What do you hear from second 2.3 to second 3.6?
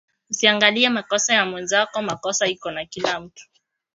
iko na kila mutu